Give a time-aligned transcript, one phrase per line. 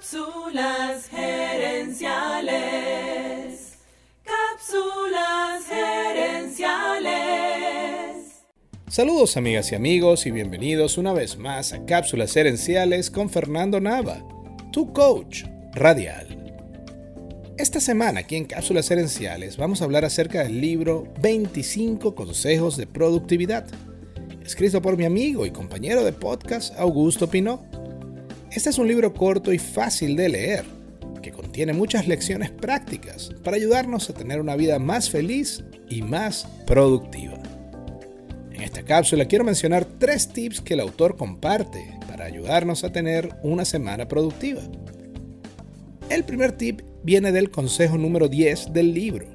[0.00, 1.98] Cápsulas gerenciales.
[4.24, 7.10] Cápsulas gerenciales.
[8.88, 14.26] Saludos amigas y amigos y bienvenidos una vez más a Cápsulas gerenciales con Fernando Nava,
[14.72, 15.44] tu coach
[15.74, 16.50] radial.
[17.58, 22.86] Esta semana aquí en Cápsulas gerenciales vamos a hablar acerca del libro 25 consejos de
[22.86, 23.66] productividad,
[24.42, 27.79] escrito por mi amigo y compañero de podcast Augusto Pinot.
[28.52, 30.64] Este es un libro corto y fácil de leer,
[31.22, 36.48] que contiene muchas lecciones prácticas para ayudarnos a tener una vida más feliz y más
[36.66, 37.38] productiva.
[38.50, 43.36] En esta cápsula quiero mencionar tres tips que el autor comparte para ayudarnos a tener
[43.44, 44.62] una semana productiva.
[46.08, 49.26] El primer tip viene del consejo número 10 del libro,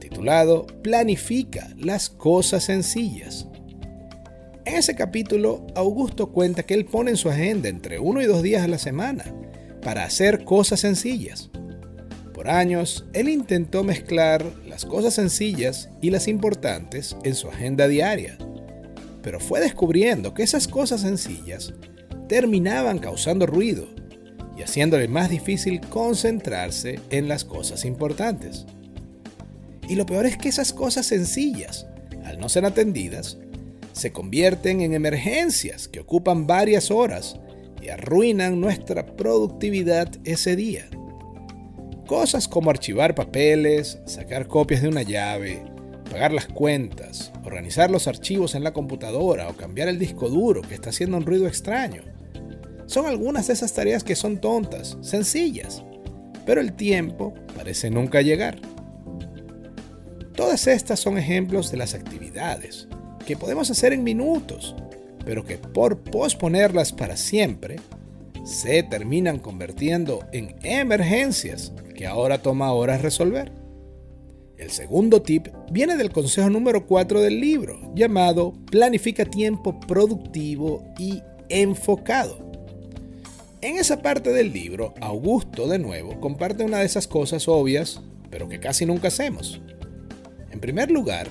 [0.00, 3.46] titulado Planifica las cosas sencillas.
[4.66, 8.42] En ese capítulo, Augusto cuenta que él pone en su agenda entre uno y dos
[8.42, 9.24] días a la semana
[9.80, 11.50] para hacer cosas sencillas.
[12.34, 18.38] Por años, él intentó mezclar las cosas sencillas y las importantes en su agenda diaria,
[19.22, 21.72] pero fue descubriendo que esas cosas sencillas
[22.28, 23.86] terminaban causando ruido
[24.58, 28.66] y haciéndole más difícil concentrarse en las cosas importantes.
[29.88, 31.86] Y lo peor es que esas cosas sencillas,
[32.24, 33.38] al no ser atendidas,
[33.96, 37.40] se convierten en emergencias que ocupan varias horas
[37.80, 40.86] y arruinan nuestra productividad ese día.
[42.06, 45.64] Cosas como archivar papeles, sacar copias de una llave,
[46.10, 50.74] pagar las cuentas, organizar los archivos en la computadora o cambiar el disco duro que
[50.74, 52.02] está haciendo un ruido extraño.
[52.84, 55.82] Son algunas de esas tareas que son tontas, sencillas,
[56.44, 58.60] pero el tiempo parece nunca llegar.
[60.34, 62.88] Todas estas son ejemplos de las actividades
[63.26, 64.74] que podemos hacer en minutos,
[65.24, 67.76] pero que por posponerlas para siempre,
[68.44, 73.50] se terminan convirtiendo en emergencias que ahora toma horas resolver.
[74.56, 81.22] El segundo tip viene del consejo número 4 del libro, llamado Planifica tiempo productivo y
[81.48, 82.46] enfocado.
[83.60, 88.00] En esa parte del libro, Augusto de nuevo comparte una de esas cosas obvias,
[88.30, 89.60] pero que casi nunca hacemos.
[90.52, 91.28] En primer lugar,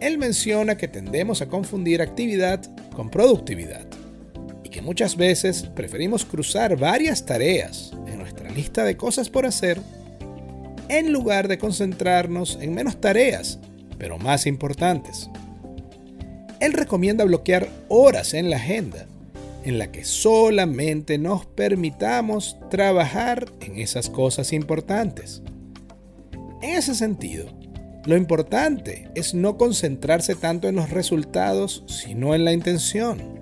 [0.00, 2.60] él menciona que tendemos a confundir actividad
[2.94, 3.86] con productividad
[4.64, 9.80] y que muchas veces preferimos cruzar varias tareas en nuestra lista de cosas por hacer
[10.88, 13.58] en lugar de concentrarnos en menos tareas,
[13.98, 15.30] pero más importantes.
[16.60, 19.06] Él recomienda bloquear horas en la agenda
[19.64, 25.42] en la que solamente nos permitamos trabajar en esas cosas importantes.
[26.62, 27.46] En ese sentido,
[28.06, 33.40] lo importante es no concentrarse tanto en los resultados, sino en la intención.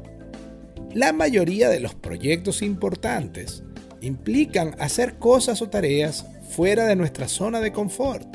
[0.95, 3.63] La mayoría de los proyectos importantes
[4.01, 8.27] implican hacer cosas o tareas fuera de nuestra zona de confort,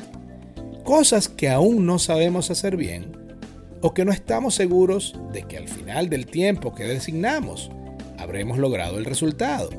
[0.84, 3.10] cosas que aún no sabemos hacer bien
[3.80, 7.70] o que no estamos seguros de que al final del tiempo que designamos
[8.18, 9.70] habremos logrado el resultado.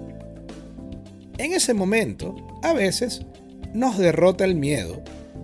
[1.37, 3.21] En ese momento, a veces,
[3.73, 5.01] nos derrota el miedo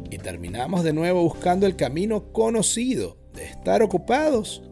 [0.09, 4.63] y terminamos de nuevo buscando el camino conocido de estar ocupados,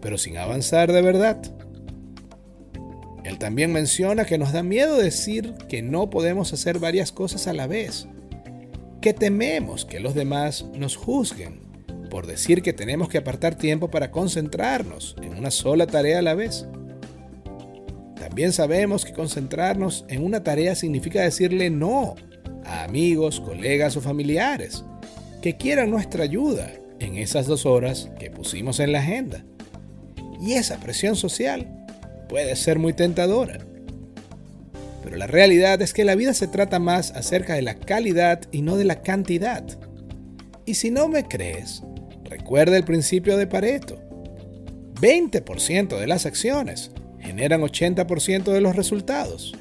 [0.00, 1.40] pero sin avanzar de verdad.
[3.24, 7.52] Él también menciona que nos da miedo decir que no podemos hacer varias cosas a
[7.52, 8.08] la vez,
[9.00, 11.70] que tememos que los demás nos juzguen
[12.10, 16.34] por decir que tenemos que apartar tiempo para concentrarnos en una sola tarea a la
[16.34, 16.66] vez.
[18.16, 22.16] También sabemos que concentrarnos en una tarea significa decirle no
[22.70, 24.84] a amigos, colegas o familiares
[25.42, 26.70] que quieran nuestra ayuda
[27.00, 29.44] en esas dos horas que pusimos en la agenda.
[30.40, 31.66] Y esa presión social
[32.28, 33.58] puede ser muy tentadora.
[35.02, 38.62] Pero la realidad es que la vida se trata más acerca de la calidad y
[38.62, 39.64] no de la cantidad.
[40.66, 41.82] Y si no me crees,
[42.24, 43.98] recuerda el principio de Pareto.
[45.00, 49.54] 20% de las acciones generan 80% de los resultados.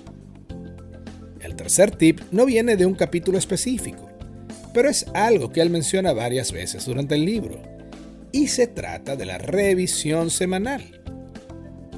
[1.69, 4.10] Tercer tip no viene de un capítulo específico,
[4.74, 7.62] pero es algo que él menciona varias veces durante el libro,
[8.31, 11.00] y se trata de la revisión semanal.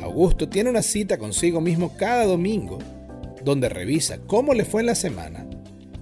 [0.01, 2.79] Augusto tiene una cita consigo mismo cada domingo,
[3.45, 5.47] donde revisa cómo le fue en la semana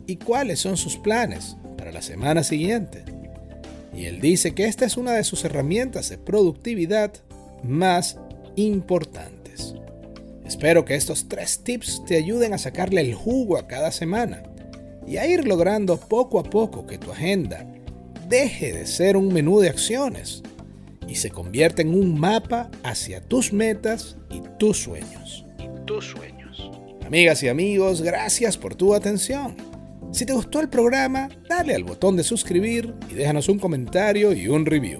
[0.08, 3.04] y cuáles son sus planes para la semana siguiente.
[3.96, 7.14] Y él dice que esta es una de sus herramientas de productividad
[7.62, 8.18] más
[8.56, 9.39] importantes.
[10.50, 14.42] Espero que estos tres tips te ayuden a sacarle el jugo a cada semana
[15.06, 17.68] y a ir logrando poco a poco que tu agenda
[18.28, 20.42] deje de ser un menú de acciones
[21.08, 25.46] y se convierta en un mapa hacia tus metas y tus sueños.
[25.60, 26.72] Y tus sueños.
[27.06, 29.56] Amigas y amigos, gracias por tu atención.
[30.12, 34.48] Si te gustó el programa, dale al botón de suscribir y déjanos un comentario y
[34.48, 35.00] un review.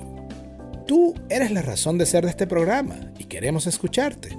[0.86, 4.38] Tú eres la razón de ser de este programa y queremos escucharte.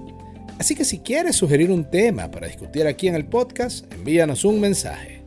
[0.61, 4.61] Así que si quieres sugerir un tema para discutir aquí en el podcast, envíanos un
[4.61, 5.23] mensaje.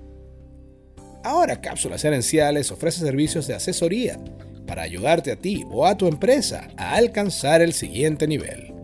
[1.24, 4.20] Ahora Cápsulas Herenciales ofrece servicios de asesoría
[4.68, 8.76] para ayudarte a ti o a tu empresa a alcanzar el siguiente nivel.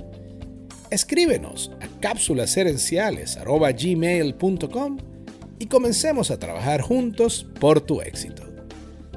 [0.90, 4.98] Escríbenos a cápsulasherenciales.gmail.com
[5.60, 8.42] y comencemos a trabajar juntos por tu éxito.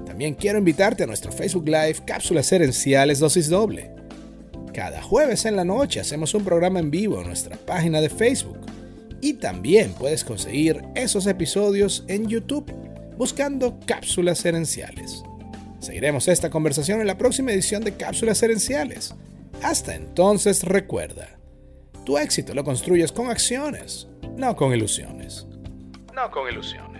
[0.04, 4.01] También quiero invitarte a nuestro Facebook Live Cápsulas Herenciales Dosis Doble
[4.72, 8.58] cada jueves en la noche hacemos un programa en vivo en nuestra página de Facebook.
[9.20, 12.72] Y también puedes conseguir esos episodios en YouTube
[13.16, 15.22] buscando cápsulas herenciales.
[15.78, 19.14] Seguiremos esta conversación en la próxima edición de Cápsulas Herenciales.
[19.62, 21.38] Hasta entonces recuerda,
[22.04, 25.46] tu éxito lo construyes con acciones, no con ilusiones.
[26.14, 26.91] No con ilusiones.